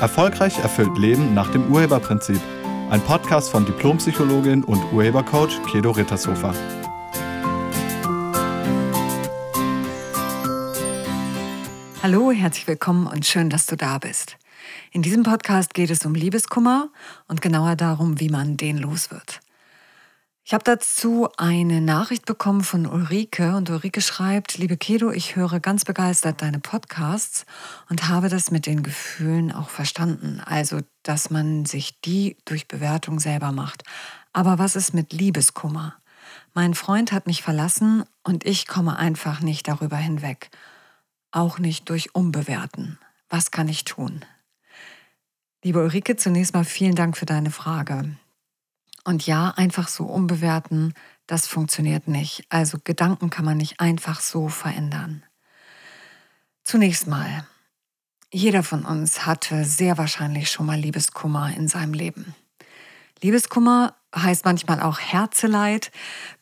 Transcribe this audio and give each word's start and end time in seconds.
Erfolgreich 0.00 0.58
erfüllt 0.58 0.96
Leben 0.96 1.34
nach 1.34 1.52
dem 1.52 1.70
Urheberprinzip. 1.70 2.40
Ein 2.88 3.02
Podcast 3.02 3.50
von 3.50 3.66
Diplompsychologin 3.66 4.64
und 4.64 4.82
Urhebercoach 4.94 5.60
Kedo 5.70 5.90
Rittershofer. 5.90 6.54
Hallo, 12.02 12.32
herzlich 12.32 12.66
willkommen 12.66 13.06
und 13.06 13.26
schön, 13.26 13.50
dass 13.50 13.66
du 13.66 13.76
da 13.76 13.98
bist. 13.98 14.38
In 14.90 15.02
diesem 15.02 15.22
Podcast 15.22 15.74
geht 15.74 15.90
es 15.90 16.06
um 16.06 16.14
Liebeskummer 16.14 16.88
und 17.28 17.42
genauer 17.42 17.76
darum, 17.76 18.20
wie 18.20 18.30
man 18.30 18.56
den 18.56 18.78
los 18.78 19.10
wird. 19.10 19.40
Ich 20.42 20.54
habe 20.54 20.64
dazu 20.64 21.28
eine 21.36 21.80
Nachricht 21.80 22.24
bekommen 22.24 22.62
von 22.62 22.86
Ulrike 22.86 23.54
und 23.56 23.70
Ulrike 23.70 24.00
schreibt, 24.00 24.58
liebe 24.58 24.76
Kedo, 24.76 25.10
ich 25.10 25.36
höre 25.36 25.60
ganz 25.60 25.84
begeistert 25.84 26.42
deine 26.42 26.58
Podcasts 26.58 27.44
und 27.88 28.08
habe 28.08 28.28
das 28.28 28.50
mit 28.50 28.66
den 28.66 28.82
Gefühlen 28.82 29.52
auch 29.52 29.68
verstanden. 29.68 30.40
Also, 30.44 30.80
dass 31.02 31.30
man 31.30 31.66
sich 31.66 32.00
die 32.00 32.36
durch 32.46 32.66
Bewertung 32.66 33.20
selber 33.20 33.52
macht. 33.52 33.84
Aber 34.32 34.58
was 34.58 34.76
ist 34.76 34.94
mit 34.94 35.12
Liebeskummer? 35.12 35.94
Mein 36.54 36.74
Freund 36.74 37.12
hat 37.12 37.26
mich 37.26 37.42
verlassen 37.42 38.04
und 38.24 38.44
ich 38.44 38.66
komme 38.66 38.96
einfach 38.96 39.40
nicht 39.40 39.68
darüber 39.68 39.96
hinweg. 39.96 40.50
Auch 41.30 41.58
nicht 41.58 41.88
durch 41.90 42.14
Umbewerten. 42.14 42.98
Was 43.28 43.50
kann 43.50 43.68
ich 43.68 43.84
tun? 43.84 44.24
Liebe 45.62 45.80
Ulrike, 45.80 46.16
zunächst 46.16 46.54
mal 46.54 46.64
vielen 46.64 46.94
Dank 46.96 47.16
für 47.16 47.26
deine 47.26 47.50
Frage. 47.50 48.16
Und 49.04 49.26
ja, 49.26 49.50
einfach 49.50 49.88
so 49.88 50.04
umbewerten, 50.04 50.94
das 51.26 51.46
funktioniert 51.46 52.08
nicht. 52.08 52.44
Also 52.48 52.78
Gedanken 52.82 53.30
kann 53.30 53.44
man 53.44 53.56
nicht 53.56 53.80
einfach 53.80 54.20
so 54.20 54.48
verändern. 54.48 55.22
Zunächst 56.64 57.06
mal, 57.06 57.46
jeder 58.32 58.62
von 58.62 58.84
uns 58.84 59.26
hatte 59.26 59.64
sehr 59.64 59.98
wahrscheinlich 59.98 60.50
schon 60.50 60.66
mal 60.66 60.78
Liebeskummer 60.78 61.54
in 61.56 61.68
seinem 61.68 61.94
Leben. 61.94 62.34
Liebeskummer 63.22 63.94
heißt 64.14 64.44
manchmal 64.44 64.80
auch 64.80 64.98
Herzeleid, 64.98 65.90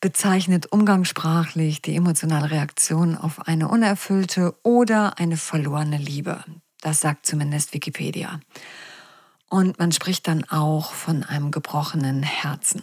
bezeichnet 0.01 0.67
umgangssprachlich 0.73 1.83
die 1.83 1.97
emotionale 1.97 2.51
Reaktion 2.51 3.17
auf 3.17 3.47
eine 3.47 3.69
unerfüllte 3.69 4.55
oder 4.63 5.19
eine 5.19 5.37
verlorene 5.37 5.99
Liebe. 5.99 6.45
Das 6.81 7.01
sagt 7.01 7.27
zumindest 7.27 7.75
Wikipedia. 7.75 8.41
Und 9.49 9.79
man 9.79 9.93
spricht 9.93 10.29
dann 10.29 10.45
auch 10.45 10.93
von 10.93 11.25
einem 11.25 11.51
gebrochenen 11.51 12.23
Herzen. 12.23 12.83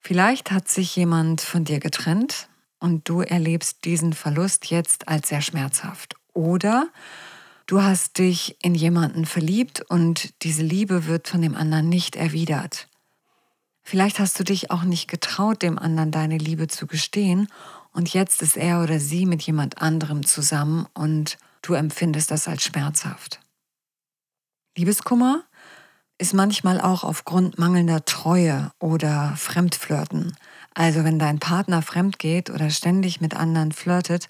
Vielleicht 0.00 0.50
hat 0.50 0.68
sich 0.68 0.94
jemand 0.96 1.40
von 1.40 1.64
dir 1.64 1.80
getrennt 1.80 2.48
und 2.78 3.08
du 3.08 3.20
erlebst 3.20 3.84
diesen 3.84 4.12
Verlust 4.12 4.66
jetzt 4.66 5.08
als 5.08 5.28
sehr 5.28 5.42
schmerzhaft. 5.42 6.14
Oder 6.32 6.88
du 7.66 7.82
hast 7.82 8.18
dich 8.18 8.56
in 8.62 8.74
jemanden 8.74 9.26
verliebt 9.26 9.82
und 9.88 10.42
diese 10.42 10.62
Liebe 10.62 11.06
wird 11.06 11.28
von 11.28 11.42
dem 11.42 11.56
anderen 11.56 11.88
nicht 11.88 12.16
erwidert. 12.16 12.88
Vielleicht 13.82 14.18
hast 14.18 14.38
du 14.38 14.44
dich 14.44 14.70
auch 14.70 14.82
nicht 14.82 15.08
getraut, 15.08 15.62
dem 15.62 15.78
anderen 15.78 16.10
deine 16.10 16.38
Liebe 16.38 16.66
zu 16.66 16.86
gestehen 16.86 17.48
und 17.92 18.12
jetzt 18.12 18.42
ist 18.42 18.56
er 18.56 18.82
oder 18.82 19.00
sie 19.00 19.26
mit 19.26 19.42
jemand 19.42 19.80
anderem 19.80 20.26
zusammen 20.26 20.86
und 20.92 21.38
du 21.62 21.74
empfindest 21.74 22.30
das 22.30 22.46
als 22.46 22.64
schmerzhaft. 22.64 23.40
Liebeskummer 24.76 25.42
ist 26.18 26.34
manchmal 26.34 26.80
auch 26.80 27.02
aufgrund 27.02 27.58
mangelnder 27.58 28.04
Treue 28.04 28.72
oder 28.78 29.34
Fremdflirten. 29.36 30.36
Also 30.74 31.02
wenn 31.02 31.18
dein 31.18 31.38
Partner 31.38 31.80
fremd 31.80 32.18
geht 32.18 32.50
oder 32.50 32.68
ständig 32.68 33.22
mit 33.22 33.34
anderen 33.34 33.72
flirtet, 33.72 34.28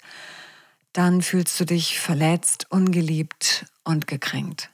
dann 0.93 1.21
fühlst 1.21 1.59
du 1.59 1.65
dich 1.65 1.99
verletzt, 1.99 2.65
ungeliebt 2.69 3.65
und 3.83 4.07
gekränkt. 4.07 4.69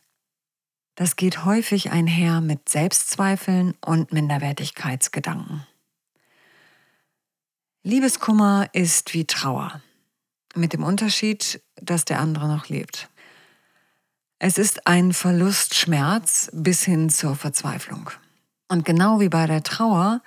Das 0.96 1.16
geht 1.16 1.44
häufig 1.44 1.90
einher 1.90 2.40
mit 2.40 2.70
Selbstzweifeln 2.70 3.74
und 3.84 4.14
Minderwertigkeitsgedanken. 4.14 5.66
Liebeskummer 7.82 8.70
ist 8.74 9.16
wie 9.16 9.26
Trauer, 9.26 9.82
mit 10.54 10.72
dem 10.74 10.84
Unterschied, 10.84 11.64
dass 11.76 12.06
der 12.06 12.20
andere 12.20 12.48
noch 12.48 12.70
lebt. 12.70 13.10
Es 14.46 14.58
ist 14.58 14.88
ein 14.88 15.14
Verlustschmerz 15.14 16.52
bis 16.52 16.84
hin 16.84 17.10
zur 17.10 17.38
Verzweiflung. 17.38 18.10
Und 18.68 18.84
genau 18.84 19.22
wie 19.22 19.30
bei 19.30 19.48
der 19.48 19.64
Trauer 19.64 20.22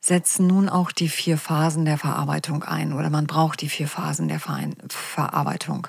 setzen 0.00 0.48
nun 0.48 0.68
auch 0.68 0.90
die 0.90 1.08
vier 1.08 1.38
Phasen 1.38 1.84
der 1.84 1.96
Verarbeitung 1.96 2.64
ein 2.64 2.92
oder 2.92 3.10
man 3.10 3.28
braucht 3.28 3.60
die 3.60 3.68
vier 3.68 3.86
Phasen 3.86 4.26
der 4.26 4.40
Verarbeitung. 4.40 5.86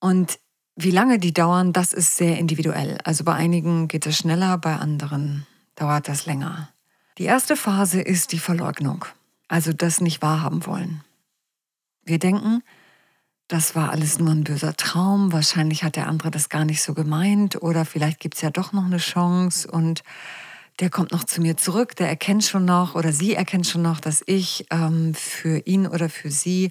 Und 0.00 0.40
wie 0.74 0.90
lange 0.90 1.20
die 1.20 1.32
dauern, 1.32 1.72
das 1.72 1.92
ist 1.92 2.16
sehr 2.16 2.38
individuell. 2.38 2.98
Also 3.04 3.22
bei 3.22 3.34
einigen 3.34 3.86
geht 3.86 4.04
es 4.06 4.16
schneller, 4.16 4.58
bei 4.58 4.74
anderen 4.74 5.46
dauert 5.76 6.08
das 6.08 6.26
länger. 6.26 6.70
Die 7.18 7.24
erste 7.26 7.54
Phase 7.54 8.00
ist 8.00 8.32
die 8.32 8.40
Verleugnung, 8.40 9.04
also 9.46 9.72
das 9.72 10.00
nicht 10.00 10.22
wahrhaben 10.22 10.66
wollen. 10.66 11.04
Wir 12.02 12.18
denken, 12.18 12.64
das 13.48 13.74
war 13.74 13.90
alles 13.90 14.18
nur 14.18 14.30
ein 14.30 14.44
böser 14.44 14.74
Traum, 14.76 15.32
wahrscheinlich 15.32 15.82
hat 15.82 15.96
der 15.96 16.06
andere 16.06 16.30
das 16.30 16.50
gar 16.50 16.64
nicht 16.64 16.82
so 16.82 16.94
gemeint 16.94 17.62
oder 17.62 17.84
vielleicht 17.84 18.20
gibt 18.20 18.36
es 18.36 18.42
ja 18.42 18.50
doch 18.50 18.72
noch 18.72 18.84
eine 18.84 18.98
Chance 18.98 19.70
und 19.70 20.02
der 20.80 20.90
kommt 20.90 21.10
noch 21.12 21.24
zu 21.24 21.40
mir 21.40 21.56
zurück, 21.56 21.96
der 21.96 22.08
erkennt 22.08 22.44
schon 22.44 22.64
noch 22.64 22.94
oder 22.94 23.12
sie 23.12 23.34
erkennt 23.34 23.66
schon 23.66 23.82
noch, 23.82 24.00
dass 24.00 24.22
ich 24.26 24.66
ähm, 24.70 25.14
für 25.14 25.58
ihn 25.66 25.86
oder 25.86 26.08
für 26.08 26.30
sie 26.30 26.68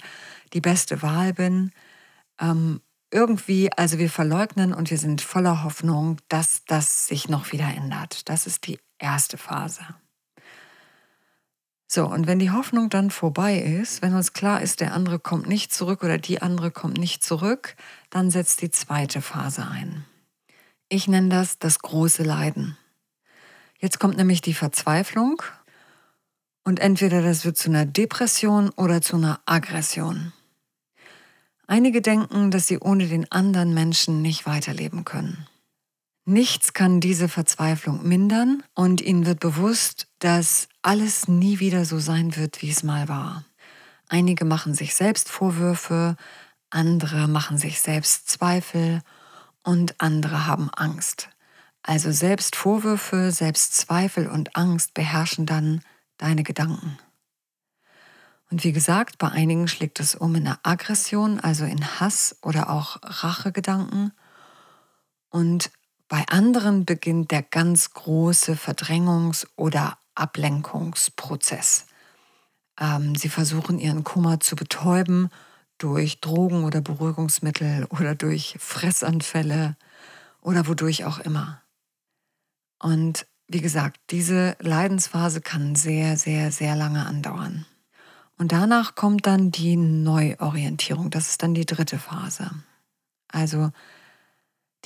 die 0.54 0.62
beste 0.62 1.02
Wahl 1.02 1.34
bin. 1.34 1.72
Ähm, 2.40 2.80
irgendwie, 3.12 3.72
also 3.74 3.98
wir 3.98 4.10
verleugnen 4.10 4.74
und 4.74 4.92
wir 4.92 4.98
sind 4.98 5.22
voller 5.22 5.64
Hoffnung, 5.64 6.18
dass 6.30 6.64
das 6.66 7.08
sich 7.08 7.28
noch 7.28 7.52
wieder 7.52 7.68
ändert. 7.68 8.30
Das 8.30 8.48
ist 8.48 8.68
die 8.68 8.80
erste 9.00 9.38
Phase. 9.38 9.82
So, 11.90 12.06
und 12.06 12.28
wenn 12.28 12.40
die 12.40 12.52
Hoffnung 12.52 12.90
dann 12.90 13.10
vorbei 13.10 13.58
ist, 13.60 14.02
wenn 14.02 14.14
uns 14.14 14.34
klar 14.34 14.62
ist, 14.62 14.82
der 14.82 14.94
andere 14.94 15.20
kommt 15.20 15.48
nicht 15.48 15.74
zurück 15.74 16.04
oder 16.04 16.18
die 16.18 16.42
andere 16.42 16.70
kommt 16.70 16.98
nicht 16.98 17.24
zurück, 17.24 17.76
dann 18.10 18.30
setzt 18.30 18.62
die 18.62 18.72
zweite 18.72 19.22
Phase 19.22 19.66
ein. 19.66 20.06
Ich 20.90 21.08
nenne 21.08 21.30
das 21.30 21.60
das 21.60 21.80
große 21.80 22.24
Leiden. 22.24 22.78
Jetzt 23.80 24.00
kommt 24.00 24.18
nämlich 24.18 24.42
die 24.42 24.54
Verzweiflung 24.54 25.42
und 26.66 26.80
entweder 26.82 27.22
das 27.22 27.46
wird 27.46 27.58
zu 27.58 27.70
einer 27.70 27.86
Depression 27.86 28.70
oder 28.72 29.02
zu 29.02 29.16
einer 29.16 29.40
Aggression. 29.46 30.34
Einige 31.68 32.02
denken, 32.02 32.52
dass 32.52 32.68
sie 32.68 32.80
ohne 32.80 33.08
den 33.08 33.32
anderen 33.32 33.74
Menschen 33.74 34.22
nicht 34.22 34.46
weiterleben 34.46 35.06
können. 35.06 35.48
Nichts 36.30 36.74
kann 36.74 37.00
diese 37.00 37.30
Verzweiflung 37.30 38.06
mindern 38.06 38.62
und 38.74 39.00
ihnen 39.00 39.26
wird 39.26 39.40
bewusst, 39.40 40.10
dass 40.20 40.68
alles 40.82 41.30
nie 41.30 41.62
wieder 41.62 41.86
so 41.86 42.00
sein 42.00 42.36
wird, 42.36 42.62
wie 42.62 42.70
es 42.70 42.84
mal 42.84 43.08
war. 43.08 43.46
Einige 44.10 44.44
machen 44.44 44.74
sich 44.74 44.94
selbst 44.94 45.30
Vorwürfe, 45.30 46.18
andere 46.70 47.30
machen 47.30 47.58
sich 47.58 47.80
selbst 47.80 48.28
Zweifel 48.28 49.04
und 49.64 50.02
andere 50.02 50.46
haben 50.46 50.70
Angst. 50.74 51.30
Also 51.82 52.12
selbst 52.12 52.58
Vorwürfe, 52.58 53.32
selbst 53.32 53.78
Zweifel 53.78 54.28
und 54.28 54.58
Angst 54.58 54.94
beherrschen 54.94 55.46
dann 55.46 55.80
deine 56.18 56.44
Gedanken. 56.44 57.00
Und 58.52 58.66
wie 58.66 58.74
gesagt, 58.74 59.18
bei 59.18 59.30
einigen 59.30 59.70
schlägt 59.70 60.02
es 60.02 60.14
um 60.14 60.36
in 60.36 60.46
eine 60.46 60.60
Aggression, 60.64 61.40
also 61.40 61.64
in 61.64 62.02
Hass 62.02 62.36
oder 62.42 62.70
auch 62.70 62.98
Rachegedanken. 63.02 64.12
Und 65.30 65.72
bei 66.08 66.24
anderen 66.30 66.86
beginnt 66.86 67.32
der 67.32 67.44
ganz 67.44 67.94
große 67.94 68.54
Verdrängungs- 68.54 69.48
oder 69.56 69.98
Ablenkungsprozess. 70.16 71.86
Ähm, 72.80 73.16
sie 73.16 73.30
versuchen 73.30 73.80
ihren 73.80 74.04
Kummer 74.04 74.40
zu 74.40 74.56
betäuben 74.56 75.30
durch 75.78 76.22
Drogen 76.22 76.64
oder 76.64 76.82
Beruhigungsmittel 76.82 77.86
oder 77.90 78.16
durch 78.16 78.56
Fressanfälle 78.60 79.76
oder 80.42 80.68
wodurch 80.68 81.06
auch 81.06 81.20
immer. 81.20 81.62
Und 82.80 83.26
wie 83.48 83.62
gesagt, 83.62 84.00
diese 84.10 84.56
Leidensphase 84.60 85.42
kann 85.42 85.76
sehr, 85.76 86.18
sehr, 86.18 86.52
sehr 86.52 86.76
lange 86.76 87.06
andauern. 87.06 87.66
Und 88.38 88.52
danach 88.52 88.96
kommt 88.96 89.26
dann 89.26 89.52
die 89.52 89.78
Neuorientierung. 89.78 91.10
Das 91.10 91.30
ist 91.30 91.42
dann 91.42 91.54
die 91.54 91.66
dritte 91.66 91.98
Phase. 91.98 92.52
Also 93.30 93.72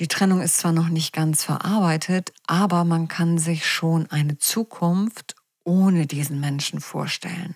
die 0.02 0.08
Trennung 0.08 0.42
ist 0.42 0.58
zwar 0.58 0.72
noch 0.72 0.90
nicht 0.90 1.14
ganz 1.14 1.44
verarbeitet, 1.44 2.34
aber 2.48 2.86
man 2.86 3.08
kann 3.08 3.38
sich 3.38 3.70
schon 3.70 4.10
eine 4.10 4.40
Zukunft 4.40 5.36
ohne 5.64 6.08
diesen 6.08 6.40
Menschen 6.40 6.82
vorstellen. 6.82 7.54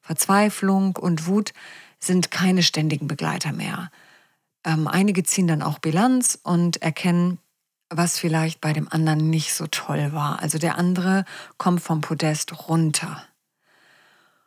Verzweiflung 0.00 0.96
und 0.96 1.26
Wut 1.26 1.52
sind 1.98 2.30
keine 2.30 2.62
ständigen 2.62 3.08
Begleiter 3.08 3.52
mehr. 3.52 3.90
Ähm, 4.64 4.88
einige 4.88 5.22
ziehen 5.22 5.48
dann 5.48 5.60
auch 5.60 5.78
Bilanz 5.80 6.38
und 6.42 6.80
erkennen, 6.80 7.38
was 7.90 8.18
vielleicht 8.18 8.62
bei 8.62 8.72
dem 8.72 8.90
anderen 8.90 9.28
nicht 9.28 9.52
so 9.52 9.66
toll 9.66 10.14
war. 10.14 10.40
Also 10.40 10.56
der 10.56 10.78
andere 10.78 11.26
kommt 11.58 11.82
vom 11.82 12.00
Podest 12.00 12.70
runter. 12.70 13.22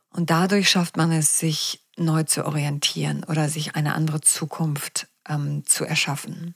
Und 0.09 0.31
dadurch 0.31 0.67
schafft 0.67 0.97
man 0.97 1.11
es, 1.11 1.37
sich 1.37 1.79
neu 1.95 2.23
zu 2.23 2.43
orientieren 2.43 3.23
oder 3.23 3.49
sich 3.49 3.75
eine 3.75 3.93
andere 3.93 4.21
Zukunft 4.21 5.09
ähm, 5.29 5.63
zu 5.67 5.85
erschaffen. 5.85 6.55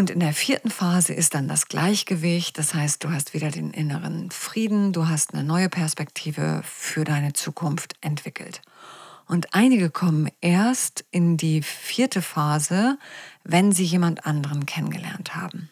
Und 0.00 0.08
in 0.08 0.20
der 0.20 0.32
vierten 0.32 0.70
Phase 0.70 1.12
ist 1.12 1.34
dann 1.34 1.46
das 1.46 1.68
Gleichgewicht. 1.68 2.56
Das 2.56 2.72
heißt, 2.72 3.04
du 3.04 3.10
hast 3.10 3.34
wieder 3.34 3.50
den 3.50 3.70
inneren 3.70 4.30
Frieden, 4.30 4.94
du 4.94 5.08
hast 5.08 5.34
eine 5.34 5.44
neue 5.44 5.68
Perspektive 5.68 6.62
für 6.64 7.04
deine 7.04 7.34
Zukunft 7.34 7.96
entwickelt. 8.00 8.62
Und 9.26 9.52
einige 9.52 9.90
kommen 9.90 10.30
erst 10.40 11.04
in 11.10 11.36
die 11.36 11.60
vierte 11.60 12.22
Phase, 12.22 12.96
wenn 13.44 13.72
sie 13.72 13.84
jemand 13.84 14.24
anderen 14.24 14.64
kennengelernt 14.64 15.36
haben. 15.36 15.68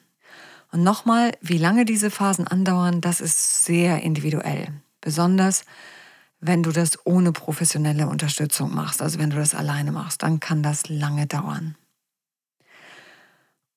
Und 0.73 0.83
nochmal, 0.83 1.33
wie 1.41 1.57
lange 1.57 1.87
diese 1.87 2.11
Phasen 2.11 2.47
andauern, 2.47 3.01
das 3.01 3.23
ist 3.23 3.65
sehr 3.65 4.03
individuell. 4.03 4.69
Besonders 5.01 5.65
wenn 6.39 6.63
du 6.63 6.71
das 6.71 6.99
ohne 7.07 7.33
professionelle 7.33 8.07
Unterstützung 8.07 8.75
machst, 8.75 9.01
also 9.01 9.19
wenn 9.19 9.31
du 9.31 9.37
das 9.39 9.55
alleine 9.55 9.91
machst, 9.91 10.23
dann 10.23 10.39
kann 10.39 10.63
das 10.63 10.91
lange 10.91 11.27
dauern. 11.27 11.77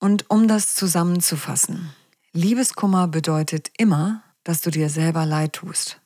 Und 0.01 0.31
um 0.31 0.47
das 0.47 0.73
zusammenzufassen, 0.73 1.93
Liebeskummer 2.33 3.07
bedeutet 3.07 3.69
immer, 3.77 4.23
dass 4.43 4.61
du 4.61 4.71
dir 4.71 4.89
selber 4.89 5.27
leid 5.27 5.53
tust 5.53 6.01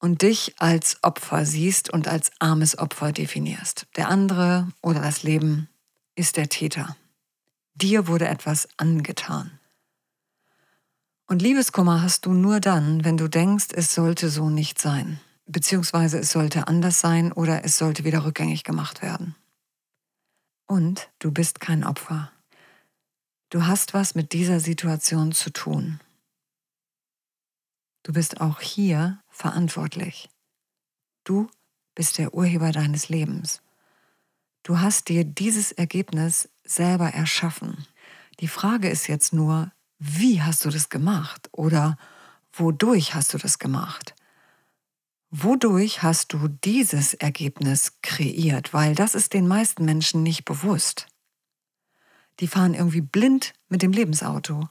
und 0.00 0.22
dich 0.22 0.56
als 0.58 0.98
Opfer 1.02 1.46
siehst 1.46 1.92
und 1.92 2.08
als 2.08 2.32
armes 2.40 2.76
Opfer 2.76 3.12
definierst. 3.12 3.86
Der 3.94 4.08
andere 4.08 4.66
oder 4.82 5.00
das 5.00 5.22
Leben 5.22 5.68
ist 6.16 6.36
der 6.36 6.48
Täter. 6.48 6.96
Dir 7.76 8.08
wurde 8.08 8.26
etwas 8.26 8.68
angetan. 8.76 9.52
Und 11.28 11.42
Liebeskummer 11.42 12.02
hast 12.02 12.26
du 12.26 12.32
nur 12.32 12.58
dann, 12.58 13.04
wenn 13.04 13.16
du 13.16 13.28
denkst, 13.28 13.68
es 13.72 13.94
sollte 13.94 14.28
so 14.30 14.50
nicht 14.50 14.80
sein, 14.80 15.20
beziehungsweise 15.46 16.18
es 16.18 16.32
sollte 16.32 16.66
anders 16.66 16.98
sein 16.98 17.30
oder 17.30 17.64
es 17.64 17.78
sollte 17.78 18.02
wieder 18.02 18.24
rückgängig 18.24 18.64
gemacht 18.64 19.00
werden. 19.00 19.36
Und 20.66 21.08
du 21.20 21.30
bist 21.30 21.60
kein 21.60 21.84
Opfer. 21.84 22.32
Du 23.54 23.68
hast 23.68 23.94
was 23.94 24.16
mit 24.16 24.32
dieser 24.32 24.58
Situation 24.58 25.30
zu 25.30 25.48
tun. 25.48 26.00
Du 28.02 28.12
bist 28.12 28.40
auch 28.40 28.60
hier 28.60 29.22
verantwortlich. 29.28 30.28
Du 31.22 31.48
bist 31.94 32.18
der 32.18 32.34
Urheber 32.34 32.72
deines 32.72 33.10
Lebens. 33.10 33.62
Du 34.64 34.80
hast 34.80 35.08
dir 35.08 35.22
dieses 35.22 35.70
Ergebnis 35.70 36.48
selber 36.64 37.10
erschaffen. 37.10 37.86
Die 38.40 38.48
Frage 38.48 38.88
ist 38.88 39.06
jetzt 39.06 39.32
nur, 39.32 39.70
wie 40.00 40.42
hast 40.42 40.64
du 40.64 40.70
das 40.70 40.88
gemacht 40.88 41.48
oder 41.52 41.96
wodurch 42.52 43.14
hast 43.14 43.34
du 43.34 43.38
das 43.38 43.60
gemacht? 43.60 44.16
Wodurch 45.30 46.02
hast 46.02 46.32
du 46.32 46.48
dieses 46.48 47.14
Ergebnis 47.14 48.00
kreiert? 48.02 48.74
Weil 48.74 48.96
das 48.96 49.14
ist 49.14 49.32
den 49.32 49.46
meisten 49.46 49.84
Menschen 49.84 50.24
nicht 50.24 50.44
bewusst. 50.44 51.06
Die 52.40 52.48
fahren 52.48 52.74
irgendwie 52.74 53.00
blind 53.00 53.52
mit 53.68 53.82
dem 53.82 53.92
Lebensauto. 53.92 54.68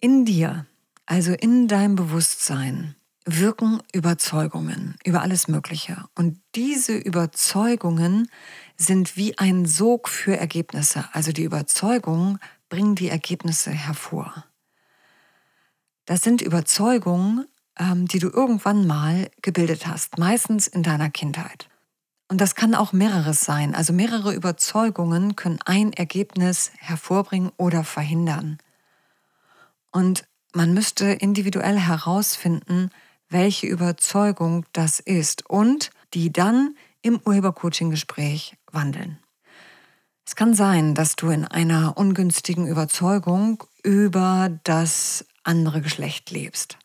In 0.00 0.24
dir 0.24 0.66
also 1.08 1.32
in 1.32 1.68
deinem 1.68 1.96
Bewusstsein 1.96 2.94
wirken 3.24 3.82
Überzeugungen 3.94 4.96
über 5.04 5.22
alles 5.22 5.48
Mögliche. 5.48 6.04
Und 6.14 6.38
diese 6.54 6.96
Überzeugungen 6.96 8.30
sind 8.76 9.16
wie 9.16 9.38
ein 9.38 9.64
Sog 9.64 10.10
für 10.10 10.36
Ergebnisse. 10.36 11.08
Also 11.12 11.32
die 11.32 11.44
Überzeugungen 11.44 12.38
bringen 12.68 12.94
die 12.94 13.08
Ergebnisse 13.08 13.70
hervor. 13.70 14.44
Das 16.04 16.20
sind 16.20 16.42
Überzeugungen, 16.42 17.46
ähm, 17.78 18.06
die 18.06 18.18
du 18.18 18.28
irgendwann 18.28 18.86
mal 18.86 19.30
gebildet 19.40 19.86
hast, 19.86 20.18
meistens 20.18 20.66
in 20.66 20.82
deiner 20.82 21.08
Kindheit. 21.08 21.70
Und 22.28 22.40
das 22.40 22.54
kann 22.54 22.74
auch 22.74 22.92
mehreres 22.92 23.40
sein. 23.40 23.74
Also 23.74 23.92
mehrere 23.92 24.34
Überzeugungen 24.34 25.34
können 25.34 25.58
ein 25.64 25.92
Ergebnis 25.94 26.70
hervorbringen 26.78 27.50
oder 27.56 27.84
verhindern. 27.84 28.58
Und 29.90 30.28
man 30.52 30.74
müsste 30.74 31.06
individuell 31.06 31.78
herausfinden, 31.78 32.90
welche 33.30 33.66
Überzeugung 33.66 34.66
das 34.72 35.00
ist 35.00 35.48
und 35.48 35.90
die 36.14 36.32
dann 36.32 36.76
im 37.02 37.20
Urhebercoaching-Gespräch 37.24 38.56
wandeln. 38.72 39.18
Es 40.26 40.36
kann 40.36 40.52
sein, 40.52 40.94
dass 40.94 41.16
du 41.16 41.30
in 41.30 41.46
einer 41.46 41.96
ungünstigen 41.96 42.66
Überzeugung 42.66 43.64
über 43.82 44.50
das 44.64 45.24
andere 45.42 45.80
Geschlecht 45.80 46.30
lebst. 46.30 46.78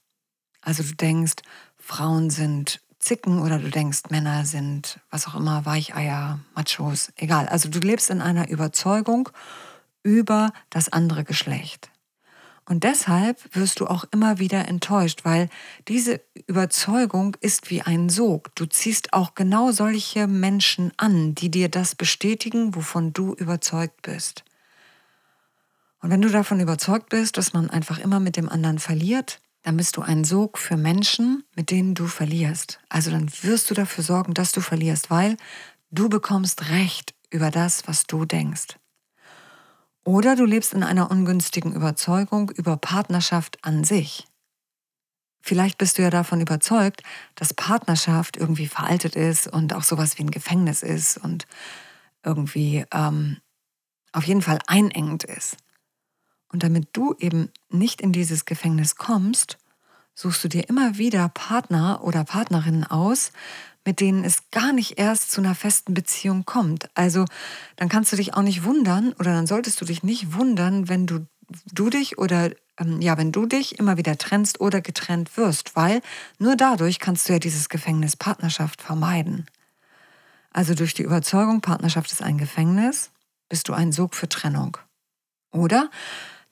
Also 0.62 0.84
du 0.84 0.96
denkst, 0.96 1.36
Frauen 1.78 2.30
sind 2.30 2.81
Zicken 3.04 3.40
oder 3.40 3.60
du 3.60 3.70
denkst, 3.70 4.04
Männer 4.10 4.46
sind 4.46 5.00
was 5.10 5.28
auch 5.28 5.36
immer, 5.36 5.66
Weicheier, 5.66 6.40
Machos, 6.56 7.12
egal. 7.16 7.48
Also 7.48 7.70
du 7.70 7.80
lebst 7.80 8.10
in 8.10 8.22
einer 8.22 8.50
Überzeugung 8.50 9.30
über 10.04 10.52
das 10.70 10.90
andere 10.90 11.24
Geschlecht. 11.24 11.92
Und 12.66 12.86
deshalb 12.86 13.38
wirst 13.56 13.82
du 13.82 13.88
auch 13.88 14.06
immer 14.12 14.40
wieder 14.40 14.68
enttäuscht, 14.70 15.26
weil 15.26 15.50
diese 15.90 16.22
Überzeugung 16.48 17.36
ist 17.42 17.70
wie 17.70 17.82
ein 17.82 18.08
Sog. 18.08 18.56
Du 18.56 18.66
ziehst 18.66 19.12
auch 19.12 19.36
genau 19.36 19.72
solche 19.72 20.28
Menschen 20.28 20.94
an, 20.96 21.36
die 21.36 21.52
dir 21.52 21.68
das 21.68 21.96
bestätigen, 21.96 22.74
wovon 22.74 23.12
du 23.12 23.34
überzeugt 23.34 24.02
bist. 24.02 24.46
Und 26.00 26.10
wenn 26.10 26.22
du 26.22 26.30
davon 26.30 26.62
überzeugt 26.62 27.10
bist, 27.10 27.38
dass 27.38 27.54
man 27.54 27.70
einfach 27.70 28.00
immer 28.00 28.22
mit 28.22 28.38
dem 28.38 28.48
anderen 28.48 28.80
verliert, 28.80 29.42
dann 29.63 29.77
bist 29.77 29.98
du 29.98 30.01
ein 30.01 30.24
Sog 30.24 30.57
für 30.57 30.77
Menschen, 30.77 31.44
mit 31.56 31.71
denen 31.71 31.95
du 31.95 32.07
verlierst. 32.07 32.80
Also 32.89 33.12
dann 33.12 33.31
wirst 33.42 33.69
du 33.69 33.74
dafür 33.74 34.04
sorgen, 34.04 34.33
dass 34.33 34.51
du 34.51 34.62
verlierst, 34.62 35.10
weil 35.10 35.38
du 35.89 36.10
bekommst 36.10 36.69
Recht 36.69 37.15
über 37.30 37.50
das, 37.50 37.88
was 37.88 38.06
du 38.06 38.25
denkst. 38.25 38.77
Oder 40.04 40.36
du 40.36 40.45
lebst 40.45 40.74
in 40.74 40.83
einer 40.83 41.10
ungünstigen 41.10 41.74
Überzeugung 41.74 42.50
über 42.51 42.75
Partnerschaft 42.75 43.57
an 43.63 43.86
sich. 43.86 44.27
Vielleicht 45.42 45.77
bist 45.77 45.98
du 45.98 46.01
ja 46.01 46.10
davon 46.10 46.42
überzeugt, 46.42 47.04
dass 47.36 47.54
Partnerschaft 47.54 48.38
irgendwie 48.38 48.68
veraltet 48.68 49.15
ist 49.15 49.48
und 49.48 49.74
auch 49.74 49.83
sowas 49.83 50.18
wie 50.18 50.24
ein 50.24 50.31
Gefängnis 50.31 50.83
ist 50.83 51.18
und 51.18 51.48
irgendwie 52.24 52.86
ähm, 52.94 53.38
auf 54.12 54.25
jeden 54.25 54.42
Fall 54.42 54.60
einengend 54.68 55.24
ist. 55.24 55.57
Und 56.54 56.62
damit 56.62 56.88
du 56.94 57.16
eben 57.20 57.50
nicht 57.70 58.00
in 58.00 58.12
dieses 58.14 58.46
Gefängnis 58.46 58.96
kommst, 58.96 59.58
suchst 60.14 60.44
du 60.44 60.48
dir 60.48 60.70
immer 60.70 61.00
wieder 61.00 61.28
Partner 61.30 62.04
oder 62.04 62.24
Partnerinnen 62.24 62.86
aus, 62.86 63.32
mit 63.86 64.00
denen 64.00 64.24
es 64.24 64.51
gar 64.51 64.72
nicht 64.72 65.00
erst 65.00 65.32
zu 65.32 65.42
einer 65.42 65.56
festen 65.56 65.96
Beziehung 65.96 66.46
kommt. 66.46 66.89
Also 66.94 67.25
dann 67.75 67.89
kannst 67.89 68.13
du 68.13 68.18
dich 68.18 68.36
auch 68.36 68.44
nicht 68.44 68.63
wundern 68.63 69.13
oder 69.13 69.34
dann 69.34 69.48
solltest 69.48 69.82
du 69.82 69.86
dich 69.86 70.04
nicht 70.04 70.34
wundern, 70.34 70.88
wenn 70.88 71.08
du, 71.08 71.25
du 71.72 71.89
dich 71.89 72.20
oder 72.20 72.51
ähm, 72.77 73.01
ja, 73.01 73.18
wenn 73.18 73.32
du 73.32 73.48
dich 73.48 73.80
immer 73.80 73.98
wieder 73.98 74.18
trennst 74.18 74.62
oder 74.62 74.80
getrennt 74.80 75.36
wirst, 75.36 75.75
weil 75.75 76.01
nur 76.38 76.56
dadurch 76.56 77.00
kannst 77.00 77.27
du 77.27 77.34
ja 77.34 77.39
dieses 77.39 77.68
Gefängnis 77.68 78.16
Partnerschaft 78.16 78.82
vermeiden. 78.82 79.48
Also 80.51 80.75
durch 80.75 80.94
die 80.94 81.04
Überzeugung, 81.04 81.62
Partnerschaft 81.62 82.12
ist 82.12 82.22
ein 82.22 82.38
Gefängnis, 82.38 83.10
bist 83.50 83.68
du 83.70 83.74
ein 83.74 83.92
Sog 83.92 84.13
für 84.13 84.30
Trennung. 84.30 84.77
Oder 85.51 85.89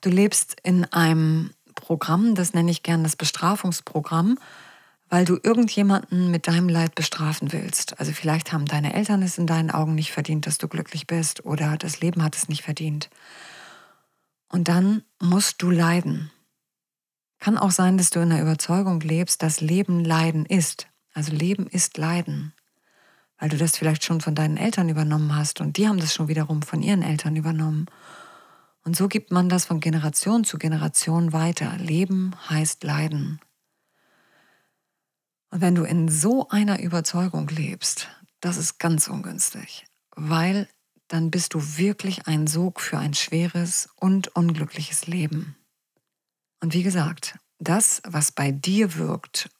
du 0.02 0.10
lebst 0.10 0.56
in 0.62 0.84
einem 0.92 1.50
Programm, 1.74 2.34
das 2.34 2.52
nenne 2.52 2.70
ich 2.70 2.82
gern 2.82 3.02
das 3.02 3.16
Bestrafungsprogramm, 3.16 4.38
weil 5.08 5.24
du 5.24 5.38
irgendjemanden 5.42 6.30
mit 6.30 6.46
deinem 6.46 6.68
Leid 6.68 6.94
bestrafen 6.94 7.52
willst. 7.52 7.98
Also 7.98 8.12
vielleicht 8.12 8.52
haben 8.52 8.66
deine 8.66 8.94
Eltern 8.94 9.22
es 9.22 9.38
in 9.38 9.46
deinen 9.46 9.70
Augen 9.70 9.94
nicht 9.94 10.12
verdient, 10.12 10.46
dass 10.46 10.58
du 10.58 10.68
glücklich 10.68 11.06
bist 11.06 11.44
oder 11.44 11.76
das 11.76 12.00
Leben 12.00 12.22
hat 12.22 12.36
es 12.36 12.48
nicht 12.48 12.62
verdient. 12.62 13.10
Und 14.48 14.68
dann 14.68 15.02
musst 15.20 15.62
du 15.62 15.70
leiden. 15.70 16.30
Kann 17.40 17.58
auch 17.58 17.70
sein, 17.72 17.98
dass 17.98 18.10
du 18.10 18.20
in 18.20 18.30
der 18.30 18.40
Überzeugung 18.40 19.00
lebst, 19.00 19.42
dass 19.42 19.60
Leben 19.60 20.04
Leiden 20.04 20.46
ist. 20.46 20.86
Also 21.12 21.32
Leben 21.32 21.66
ist 21.66 21.98
Leiden. 21.98 22.54
Weil 23.38 23.48
du 23.48 23.56
das 23.56 23.76
vielleicht 23.76 24.04
schon 24.04 24.20
von 24.20 24.34
deinen 24.34 24.56
Eltern 24.56 24.88
übernommen 24.88 25.34
hast 25.34 25.60
und 25.60 25.76
die 25.76 25.88
haben 25.88 25.98
das 25.98 26.14
schon 26.14 26.28
wiederum 26.28 26.62
von 26.62 26.82
ihren 26.82 27.02
Eltern 27.02 27.34
übernommen. 27.36 27.86
Und 28.84 28.96
so 28.96 29.08
gibt 29.08 29.30
man 29.30 29.48
das 29.48 29.64
von 29.64 29.80
Generation 29.80 30.44
zu 30.44 30.58
Generation 30.58 31.32
weiter. 31.32 31.76
Leben 31.76 32.34
heißt 32.48 32.82
Leiden. 32.82 33.40
Und 35.50 35.60
wenn 35.60 35.74
du 35.74 35.84
in 35.84 36.08
so 36.08 36.48
einer 36.48 36.80
Überzeugung 36.80 37.48
lebst, 37.48 38.08
das 38.40 38.56
ist 38.56 38.78
ganz 38.78 39.06
ungünstig, 39.06 39.84
weil 40.16 40.68
dann 41.08 41.30
bist 41.30 41.54
du 41.54 41.76
wirklich 41.76 42.26
ein 42.26 42.46
Sog 42.46 42.80
für 42.80 42.98
ein 42.98 43.14
schweres 43.14 43.90
und 43.96 44.34
unglückliches 44.34 45.06
Leben. 45.06 45.56
Und 46.60 46.72
wie 46.74 46.82
gesagt, 46.82 47.38
das, 47.58 48.00
was 48.06 48.32
bei 48.32 48.50
dir 48.50 48.96
wirkt 48.96 49.50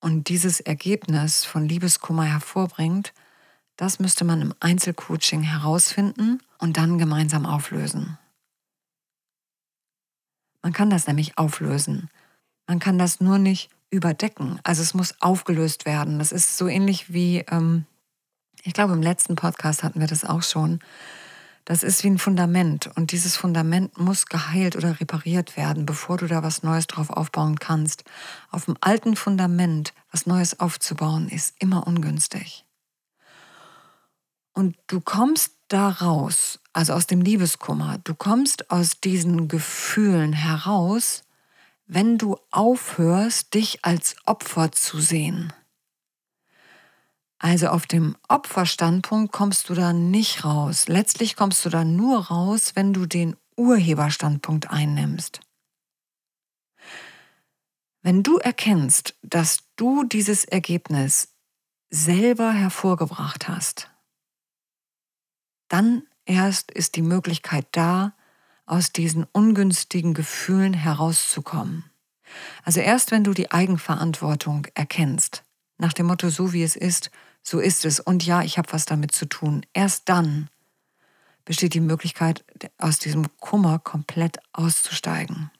und 0.00 0.28
dieses 0.28 0.60
Ergebnis 0.60 1.44
von 1.44 1.66
Liebeskummer 1.66 2.24
hervorbringt, 2.24 3.14
das 3.76 3.98
müsste 4.00 4.24
man 4.24 4.42
im 4.42 4.54
Einzelcoaching 4.60 5.42
herausfinden 5.42 6.42
und 6.58 6.76
dann 6.76 6.98
gemeinsam 6.98 7.46
auflösen. 7.46 8.18
Man 10.62 10.72
kann 10.72 10.90
das 10.90 11.06
nämlich 11.06 11.36
auflösen. 11.38 12.08
Man 12.66 12.78
kann 12.78 12.98
das 12.98 13.20
nur 13.20 13.38
nicht 13.38 13.70
überdecken. 13.90 14.58
Also 14.62 14.82
es 14.82 14.94
muss 14.94 15.20
aufgelöst 15.20 15.84
werden. 15.84 16.18
Das 16.18 16.32
ist 16.32 16.56
so 16.56 16.68
ähnlich 16.68 17.12
wie, 17.12 17.44
ähm, 17.50 17.84
ich 18.62 18.72
glaube, 18.72 18.94
im 18.94 19.02
letzten 19.02 19.36
Podcast 19.36 19.82
hatten 19.82 20.00
wir 20.00 20.06
das 20.06 20.24
auch 20.24 20.42
schon, 20.42 20.80
das 21.64 21.84
ist 21.84 22.02
wie 22.02 22.08
ein 22.08 22.18
Fundament 22.18 22.90
und 22.96 23.12
dieses 23.12 23.36
Fundament 23.36 23.96
muss 23.96 24.26
geheilt 24.26 24.74
oder 24.74 24.98
repariert 24.98 25.56
werden, 25.56 25.86
bevor 25.86 26.16
du 26.16 26.26
da 26.26 26.42
was 26.42 26.64
Neues 26.64 26.88
drauf 26.88 27.10
aufbauen 27.10 27.60
kannst. 27.60 28.02
Auf 28.50 28.64
dem 28.64 28.76
alten 28.80 29.14
Fundament 29.14 29.94
was 30.10 30.26
Neues 30.26 30.58
aufzubauen, 30.58 31.28
ist 31.28 31.54
immer 31.60 31.86
ungünstig. 31.86 32.64
Und 34.52 34.76
du 34.86 35.00
kommst 35.00 35.52
da 35.68 35.88
raus, 35.88 36.60
also 36.72 36.92
aus 36.92 37.06
dem 37.06 37.22
Liebeskummer, 37.22 37.98
du 38.04 38.14
kommst 38.14 38.70
aus 38.70 39.00
diesen 39.00 39.48
Gefühlen 39.48 40.32
heraus, 40.32 41.24
wenn 41.86 42.18
du 42.18 42.36
aufhörst, 42.50 43.54
dich 43.54 43.84
als 43.84 44.16
Opfer 44.26 44.72
zu 44.72 45.00
sehen. 45.00 45.52
Also 47.38 47.68
auf 47.68 47.86
dem 47.86 48.16
Opferstandpunkt 48.28 49.32
kommst 49.32 49.68
du 49.68 49.74
da 49.74 49.92
nicht 49.92 50.44
raus. 50.44 50.86
Letztlich 50.86 51.34
kommst 51.34 51.64
du 51.64 51.70
da 51.70 51.84
nur 51.84 52.26
raus, 52.26 52.72
wenn 52.74 52.92
du 52.92 53.06
den 53.06 53.36
Urheberstandpunkt 53.56 54.70
einnimmst. 54.70 55.40
Wenn 58.02 58.22
du 58.22 58.38
erkennst, 58.38 59.16
dass 59.22 59.58
du 59.76 60.04
dieses 60.04 60.44
Ergebnis 60.44 61.34
selber 61.90 62.52
hervorgebracht 62.52 63.48
hast, 63.48 63.91
dann 65.72 66.02
erst 66.26 66.70
ist 66.70 66.96
die 66.96 67.02
Möglichkeit 67.02 67.66
da, 67.72 68.12
aus 68.66 68.92
diesen 68.92 69.24
ungünstigen 69.32 70.14
Gefühlen 70.14 70.74
herauszukommen. 70.74 71.84
Also 72.62 72.80
erst 72.80 73.10
wenn 73.10 73.24
du 73.24 73.32
die 73.32 73.50
Eigenverantwortung 73.50 74.66
erkennst, 74.74 75.44
nach 75.78 75.92
dem 75.92 76.06
Motto, 76.06 76.30
so 76.30 76.52
wie 76.52 76.62
es 76.62 76.76
ist, 76.76 77.10
so 77.42 77.58
ist 77.58 77.84
es 77.84 78.00
und 78.00 78.24
ja, 78.24 78.42
ich 78.42 78.58
habe 78.58 78.72
was 78.72 78.84
damit 78.84 79.12
zu 79.12 79.26
tun. 79.26 79.66
Erst 79.72 80.08
dann 80.08 80.48
besteht 81.44 81.74
die 81.74 81.80
Möglichkeit, 81.80 82.44
aus 82.78 82.98
diesem 82.98 83.26
Kummer 83.38 83.78
komplett 83.78 84.38
auszusteigen. 84.52 85.50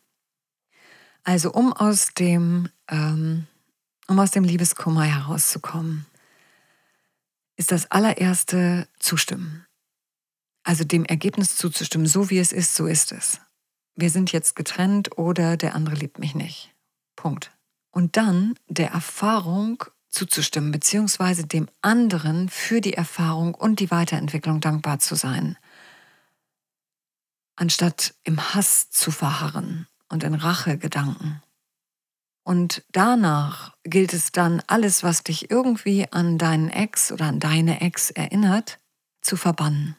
Also 1.25 1.53
um 1.53 1.73
aus 1.73 2.15
dem, 2.15 2.69
ähm, 2.89 3.47
um 4.09 4.19
aus 4.19 4.31
dem 4.31 4.45
Liebeskummer 4.45 5.05
herauszukommen, 5.05 6.07
ist 7.57 7.73
das 7.73 7.91
allererste 7.91 8.89
Zustimmen. 8.99 9.67
Also 10.63 10.85
dem 10.85 11.05
Ergebnis 11.05 11.57
zuzustimmen, 11.57 12.07
so 12.07 12.31
wie 12.31 12.39
es 12.39 12.53
ist, 12.53 12.75
so 12.75 12.87
ist 12.87 13.13
es. 13.13 13.41
Wir 13.95 14.11
sind 14.11 14.33
jetzt 14.33 14.57
getrennt 14.57 15.19
oder 15.19 15.57
der 15.57 15.75
andere 15.75 15.97
liebt 15.97 16.19
mich 16.19 16.35
nicht. 16.35 16.73
Punkt. 17.17 17.53
Und 17.91 18.17
dann 18.17 18.55
der 18.69 18.91
Erfahrung 18.91 19.85
zuzustimmen, 20.09 20.73
beziehungsweise 20.73 21.47
dem 21.47 21.69
anderen 21.81 22.49
für 22.49 22.81
die 22.81 22.95
Erfahrung 22.95 23.55
und 23.55 23.81
die 23.81 23.91
Weiterentwicklung 23.91 24.61
dankbar 24.61 24.99
zu 24.99 25.15
sein, 25.15 25.57
anstatt 27.57 28.15
im 28.25 28.55
Hass 28.55 28.91
zu 28.91 29.11
verharren 29.11 29.87
und 30.09 30.23
in 30.25 30.35
Rachegedanken. 30.35 31.43
Und 32.45 32.85
danach 32.91 33.77
gilt 33.85 34.13
es 34.13 34.33
dann, 34.33 34.63
alles, 34.67 35.03
was 35.03 35.23
dich 35.23 35.51
irgendwie 35.51 36.11
an 36.11 36.39
deinen 36.39 36.71
Ex 36.71 37.13
oder 37.13 37.27
an 37.27 37.41
deine 37.41 37.81
Ex 37.81 38.11
erinnert, 38.11 38.81
zu 39.21 39.37
verbannen. 39.37 39.97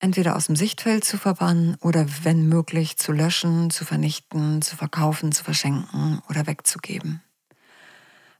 Entweder 0.00 0.34
aus 0.34 0.46
dem 0.46 0.56
Sichtfeld 0.56 1.04
zu 1.04 1.18
verbannen 1.18 1.76
oder 1.82 2.06
wenn 2.22 2.48
möglich 2.48 2.96
zu 2.96 3.12
löschen, 3.12 3.70
zu 3.70 3.84
vernichten, 3.84 4.62
zu 4.62 4.76
verkaufen, 4.76 5.30
zu 5.30 5.44
verschenken 5.44 6.22
oder 6.28 6.46
wegzugeben. 6.46 7.22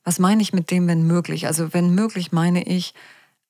Was 0.02 0.18
meine 0.18 0.40
ich 0.40 0.54
mit 0.54 0.70
dem, 0.70 0.88
wenn 0.88 1.06
möglich? 1.06 1.46
Also 1.46 1.74
wenn 1.74 1.94
möglich 1.94 2.32
meine 2.32 2.64
ich, 2.64 2.94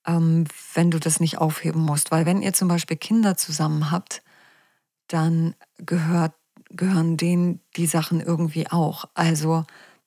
ähm, 0.06 0.44
wenn 0.74 0.90
du 0.90 0.98
das 0.98 1.20
nicht 1.20 1.38
aufheben 1.38 1.82
musst. 1.82 2.10
Weil 2.10 2.26
wenn 2.26 2.42
ihr 2.42 2.52
zum 2.52 2.66
Beispiel 2.68 2.96
Kinder 2.96 3.36
zusammen 3.36 3.92
habt, 3.92 4.22
dann 5.06 5.54
gehört, 5.78 6.34
gehören 6.70 7.16
denen 7.16 7.60
die 7.76 7.86
Sachen 7.86 8.20
irgendwie 8.20 8.68
auch. 8.68 9.04
Also 9.14 9.64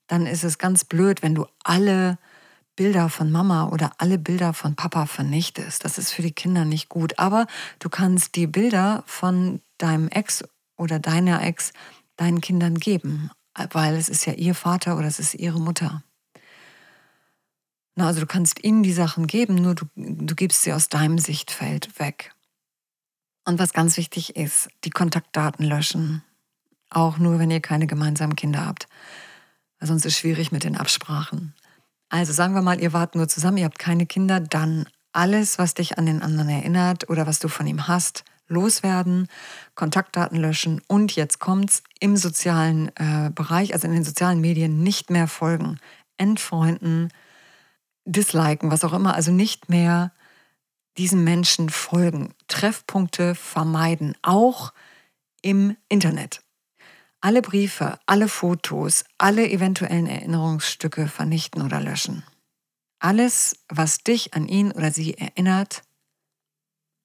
dann 0.08 0.26
ist 0.26 0.44
es 0.44 0.58
ganz 0.58 0.84
blöd, 0.84 1.24
wenn 1.24 1.36
du 1.36 1.46
alle 1.64 2.18
Bilder 2.76 3.10
von 3.10 3.32
Mama 3.32 3.70
oder 3.70 3.92
alle 3.98 4.18
Bilder 4.18 4.54
von 4.54 4.76
Papa 4.76 5.06
vernichtest. 5.06 5.86
Das 5.86 5.98
ist 5.98 6.12
für 6.12 6.22
die 6.22 6.32
Kinder 6.32 6.66
nicht 6.66 6.90
gut. 6.90 7.20
Aber 7.20 7.48
du 7.80 7.90
kannst 7.90 8.36
die 8.36 8.48
Bilder 8.48 9.04
von 9.06 9.62
deinem 9.78 10.08
Ex 10.08 10.44
oder 10.76 11.00
deiner 11.00 11.44
Ex 11.44 11.74
deinen 12.16 12.42
Kindern 12.42 12.80
geben, 12.80 13.32
weil 13.72 13.96
es 13.96 14.10
ist 14.10 14.26
ja 14.26 14.34
ihr 14.34 14.56
Vater 14.56 14.98
oder 14.98 15.08
es 15.08 15.20
ist 15.20 15.34
ihre 15.36 15.60
Mutter. 15.60 16.04
Na, 17.96 18.08
also 18.08 18.22
du 18.22 18.26
kannst 18.26 18.64
ihnen 18.64 18.82
die 18.82 18.94
Sachen 18.94 19.28
geben, 19.28 19.56
nur 19.56 19.76
du, 19.76 19.86
du 19.96 20.36
gibst 20.36 20.64
sie 20.64 20.74
aus 20.74 20.90
deinem 20.90 21.20
Sichtfeld 21.20 22.00
weg. 22.00 22.34
Und 23.46 23.60
was 23.60 23.74
ganz 23.74 23.98
wichtig 23.98 24.36
ist, 24.36 24.70
die 24.84 24.90
Kontaktdaten 24.90 25.66
löschen. 25.66 26.24
Auch 26.90 27.18
nur, 27.18 27.40
wenn 27.40 27.52
ihr 27.52 27.60
keine 27.60 27.88
gemeinsamen 27.88 28.36
Kinder 28.36 28.66
habt. 28.66 28.88
Weil 29.80 29.88
sonst 29.88 30.06
ist 30.06 30.14
es 30.14 30.20
schwierig 30.20 30.52
mit 30.52 30.64
den 30.64 30.78
Absprachen. 30.78 31.54
Also 32.14 32.32
sagen 32.32 32.54
wir 32.54 32.62
mal, 32.62 32.80
ihr 32.80 32.94
wart 32.94 33.16
nur 33.16 33.28
zusammen, 33.28 33.58
ihr 33.58 33.66
habt 33.66 33.80
keine 33.80 34.06
Kinder, 34.06 34.40
dann 34.40 34.86
alles, 35.14 35.58
was 35.58 35.74
dich 35.74 35.98
an 35.98 36.06
den 36.06 36.22
anderen 36.22 36.48
erinnert 36.48 37.10
oder 37.10 37.26
was 37.26 37.40
du 37.40 37.48
von 37.48 37.66
ihm 37.66 37.88
hast, 37.88 38.24
loswerden, 38.48 39.28
Kontaktdaten 39.74 40.40
löschen 40.40 40.80
und 40.86 41.16
jetzt 41.16 41.40
kommt's 41.40 41.82
im 42.00 42.16
sozialen 42.16 42.92
äh, 42.98 43.32
Bereich, 43.34 43.74
also 43.74 43.88
in 43.88 43.96
den 43.96 44.04
sozialen 44.04 44.42
Medien 44.42 44.84
nicht 44.84 45.10
mehr 45.10 45.28
folgen, 45.28 45.80
entfreunden, 46.18 47.12
disliken, 48.06 48.70
was 48.70 48.84
auch 48.84 48.94
immer, 48.94 49.16
also 49.16 49.32
nicht 49.32 49.70
mehr 49.70 50.12
diesen 51.00 51.24
Menschen 51.24 51.72
folgen, 51.72 52.36
Treffpunkte 52.48 53.34
vermeiden, 53.34 54.14
auch 54.22 54.72
im 55.42 55.76
Internet. 55.90 56.43
Alle 57.24 57.42
Briefe, 57.42 57.98
alle 58.06 58.28
Fotos, 58.28 59.06
alle 59.18 59.50
eventuellen 59.50 60.08
Erinnerungsstücke 60.08 61.08
vernichten 61.08 61.62
oder 61.62 61.80
löschen. 61.80 62.26
Alles, 63.00 63.56
was 63.70 64.00
dich 64.00 64.34
an 64.34 64.46
ihn 64.46 64.74
oder 64.74 64.92
sie 64.92 65.14
erinnert, 65.18 65.84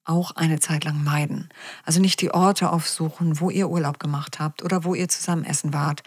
auch 0.03 0.31
eine 0.31 0.59
Zeit 0.59 0.83
lang 0.83 1.05
meiden. 1.05 1.47
Also 1.85 2.01
nicht 2.01 2.19
die 2.19 2.31
Orte 2.31 2.69
aufsuchen, 2.69 3.39
wo 3.39 3.49
ihr 3.49 3.69
Urlaub 3.69 3.97
gemacht 3.97 4.39
habt 4.39 4.61
oder 4.61 4.83
wo 4.83 4.93
ihr 4.93 5.07
zusammen 5.07 5.45
essen 5.45 5.71
wart. 5.71 6.03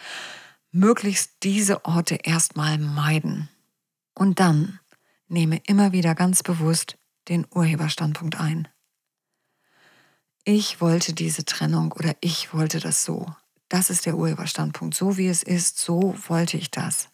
Möglichst 0.72 1.42
diese 1.42 1.86
Orte 1.86 2.16
erstmal 2.16 2.76
meiden. 2.76 3.48
Und 4.14 4.40
dann 4.40 4.78
nehme 5.26 5.62
immer 5.66 5.92
wieder 5.92 6.14
ganz 6.14 6.42
bewusst 6.42 6.98
den 7.28 7.46
Urheberstandpunkt 7.50 8.38
ein. 8.38 8.68
Ich 10.44 10.82
wollte 10.82 11.14
diese 11.14 11.46
Trennung 11.46 11.92
oder 11.92 12.14
ich 12.20 12.52
wollte 12.52 12.78
das 12.78 13.06
so. 13.06 13.34
Das 13.72 13.90
ist 13.90 14.06
der 14.06 14.16
Urheberstandpunkt. 14.16 14.94
So 14.94 15.16
wie 15.16 15.28
es 15.28 15.42
ist, 15.42 15.78
so 15.78 16.14
wollte 16.28 16.56
ich 16.56 16.70
das. 16.70 17.08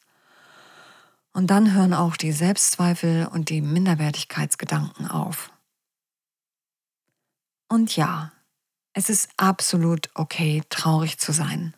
Und 1.32 1.48
dann 1.48 1.74
hören 1.74 1.94
auch 1.94 2.16
die 2.16 2.32
Selbstzweifel 2.32 3.26
und 3.26 3.48
die 3.48 3.60
Minderwertigkeitsgedanken 3.60 5.06
auf. 5.08 5.52
Und 7.68 7.94
ja, 7.96 8.32
es 8.92 9.08
ist 9.08 9.28
absolut 9.36 10.10
okay, 10.14 10.62
traurig 10.68 11.18
zu 11.18 11.32
sein 11.32 11.74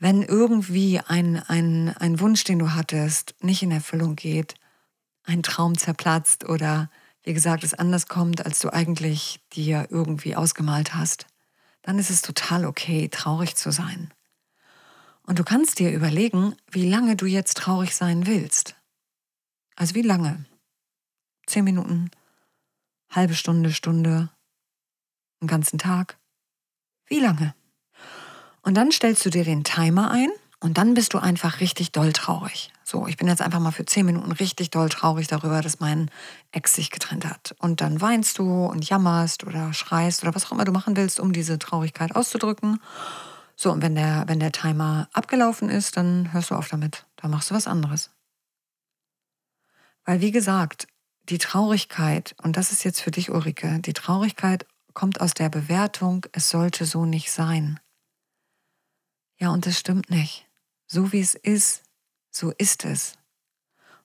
wenn 0.00 0.22
irgendwie 0.22 0.98
ein, 0.98 1.36
ein, 1.46 1.94
ein 1.98 2.18
Wunsch, 2.20 2.42
den 2.44 2.58
du 2.58 2.72
hattest, 2.72 3.34
nicht 3.40 3.62
in 3.62 3.70
Erfüllung 3.70 4.16
geht, 4.16 4.54
ein 5.24 5.42
Traum 5.42 5.78
zerplatzt 5.78 6.48
oder 6.48 6.90
wie 7.22 7.34
gesagt, 7.34 7.62
es 7.64 7.74
anders 7.74 8.08
kommt, 8.08 8.44
als 8.44 8.60
du 8.60 8.72
eigentlich 8.72 9.40
dir 9.52 9.88
irgendwie 9.90 10.34
ausgemalt 10.34 10.94
hast, 10.94 11.26
dann 11.82 11.98
ist 11.98 12.10
es 12.10 12.22
total 12.22 12.64
okay, 12.64 13.08
traurig 13.08 13.56
zu 13.56 13.70
sein. 13.70 14.12
Und 15.22 15.38
du 15.38 15.44
kannst 15.44 15.78
dir 15.78 15.92
überlegen, 15.92 16.56
wie 16.70 16.88
lange 16.88 17.16
du 17.16 17.26
jetzt 17.26 17.56
traurig 17.56 17.94
sein 17.94 18.26
willst. 18.26 18.76
Also 19.76 19.94
wie 19.94 20.02
lange? 20.02 20.44
Zehn 21.46 21.64
Minuten, 21.64 22.10
halbe 23.10 23.34
Stunde, 23.34 23.72
Stunde, 23.72 24.30
einen 25.40 25.48
ganzen 25.48 25.78
Tag? 25.78 26.18
Wie 27.06 27.20
lange? 27.20 27.54
Und 28.62 28.74
dann 28.74 28.92
stellst 28.92 29.24
du 29.24 29.30
dir 29.30 29.44
den 29.44 29.64
Timer 29.64 30.10
ein 30.10 30.30
und 30.60 30.76
dann 30.76 30.92
bist 30.92 31.14
du 31.14 31.18
einfach 31.18 31.60
richtig 31.60 31.92
doll 31.92 32.12
traurig. 32.12 32.70
So, 32.84 33.06
ich 33.06 33.16
bin 33.16 33.28
jetzt 33.28 33.40
einfach 33.40 33.60
mal 33.60 33.70
für 33.70 33.86
zehn 33.86 34.04
Minuten 34.04 34.30
richtig 34.30 34.70
doll 34.70 34.90
traurig 34.90 35.26
darüber, 35.26 35.62
dass 35.62 35.80
mein 35.80 36.10
Ex 36.52 36.74
sich 36.74 36.90
getrennt 36.90 37.24
hat. 37.24 37.54
Und 37.58 37.80
dann 37.80 38.00
weinst 38.02 38.38
du 38.38 38.66
und 38.66 38.86
jammerst 38.86 39.44
oder 39.44 39.72
schreist 39.72 40.22
oder 40.22 40.34
was 40.34 40.46
auch 40.46 40.52
immer 40.52 40.66
du 40.66 40.72
machen 40.72 40.96
willst, 40.96 41.18
um 41.18 41.32
diese 41.32 41.58
Traurigkeit 41.58 42.14
auszudrücken. 42.14 42.78
So, 43.56 43.72
und 43.72 43.80
wenn 43.80 43.94
der, 43.94 44.24
wenn 44.26 44.38
der 44.38 44.52
Timer 44.52 45.08
abgelaufen 45.14 45.70
ist, 45.70 45.96
dann 45.96 46.32
hörst 46.32 46.50
du 46.50 46.54
auf 46.54 46.68
damit. 46.68 47.06
Dann 47.16 47.30
machst 47.30 47.50
du 47.50 47.54
was 47.54 47.66
anderes. 47.66 48.10
Weil, 50.04 50.20
wie 50.20 50.30
gesagt, 50.30 50.88
die 51.30 51.38
Traurigkeit, 51.38 52.34
und 52.42 52.56
das 52.58 52.70
ist 52.70 52.84
jetzt 52.84 53.00
für 53.00 53.10
dich, 53.10 53.30
Ulrike, 53.30 53.78
die 53.80 53.92
Traurigkeit 53.92 54.66
kommt 54.92 55.20
aus 55.22 55.32
der 55.32 55.48
Bewertung, 55.48 56.26
es 56.32 56.50
sollte 56.50 56.84
so 56.84 57.06
nicht 57.06 57.30
sein. 57.30 57.80
Ja, 59.38 59.50
und 59.50 59.64
das 59.64 59.78
stimmt 59.78 60.10
nicht. 60.10 60.49
So 60.92 61.12
wie 61.12 61.20
es 61.20 61.36
ist, 61.36 61.84
so 62.32 62.50
ist 62.58 62.84
es. 62.84 63.14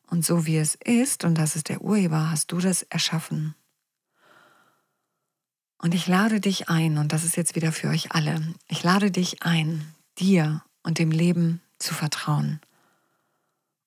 Und 0.06 0.24
so 0.24 0.46
wie 0.46 0.58
es 0.58 0.76
ist, 0.76 1.24
und 1.24 1.36
das 1.36 1.56
ist 1.56 1.70
der 1.70 1.82
Urheber, 1.82 2.30
hast 2.30 2.52
du 2.52 2.60
das 2.60 2.84
erschaffen. 2.84 3.56
Und 5.80 5.96
ich 5.96 6.06
lade 6.06 6.40
dich 6.40 6.70
ein, 6.70 7.00
und 7.00 7.12
das 7.12 7.24
ist 7.24 7.38
jetzt 7.38 7.56
wieder 7.56 7.72
für 7.72 7.88
euch 7.88 8.12
alle, 8.12 8.54
ich 8.68 8.84
lade 8.84 9.10
dich 9.10 9.42
ein, 9.42 9.96
dir 10.20 10.64
und 10.84 11.00
dem 11.00 11.10
Leben 11.10 11.60
zu 11.80 11.96
vertrauen. 11.96 12.62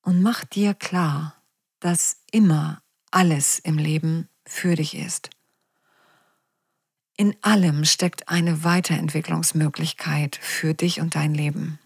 Und 0.02 0.20
mach 0.20 0.44
dir 0.44 0.74
klar, 0.74 1.40
dass 1.78 2.22
immer 2.32 2.82
alles 3.12 3.60
im 3.60 3.78
Leben 3.78 4.28
für 4.44 4.74
dich 4.74 4.96
ist. 4.96 5.30
In 7.16 7.36
allem 7.42 7.84
steckt 7.84 8.28
eine 8.28 8.64
Weiterentwicklungsmöglichkeit 8.64 10.34
für 10.42 10.74
dich 10.74 11.00
und 11.00 11.14
dein 11.14 11.32
Leben. 11.32 11.78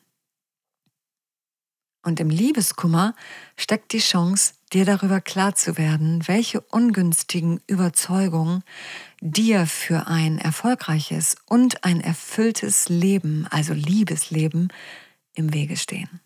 Und 2.03 2.19
im 2.19 2.31
Liebeskummer 2.31 3.15
steckt 3.57 3.93
die 3.93 4.01
Chance, 4.01 4.55
dir 4.73 4.85
darüber 4.85 5.21
klar 5.21 5.55
zu 5.55 5.79
werden, 5.79 6.27
welche 6.27 6.61
ungünstigen 6.61 7.61
Überzeugungen 7.67 8.65
dir 9.21 9.67
für 9.67 10.09
ein 10.09 10.39
erfolgreiches 10.39 11.37
und 11.47 11.85
ein 11.85 12.01
erfülltes 12.01 12.89
Leben, 12.89 13.47
also 13.51 13.73
Liebesleben, 13.73 14.73
im 15.35 15.55
Wege 15.55 15.77
stehen. 15.77 16.21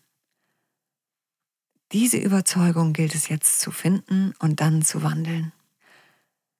Diese 1.91 2.17
Überzeugung 2.17 2.93
gilt 2.93 3.15
es 3.15 3.29
jetzt 3.29 3.61
zu 3.61 3.71
finden 3.71 4.33
und 4.39 4.59
dann 4.59 4.81
zu 4.81 5.03
wandeln. 5.03 5.53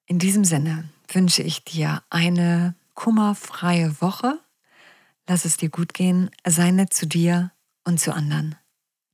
In 0.06 0.20
diesem 0.20 0.46
Sinne 0.46 0.88
wünsche 1.12 1.42
ich 1.42 1.66
dir 1.66 2.02
eine 2.10 2.76
kummerfreie 2.94 4.00
Woche. 4.00 4.40
Lass 5.28 5.44
es 5.44 5.58
dir 5.58 5.70
gut 5.70 5.94
gehen, 5.94 6.30
sei 6.46 6.72
nett 6.72 6.94
zu 6.94 7.08
dir 7.08 7.52
und 7.84 8.00
zu 8.00 8.14
anderen. 8.14 8.56